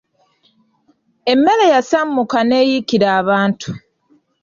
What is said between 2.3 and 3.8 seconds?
n'eyikira abantu.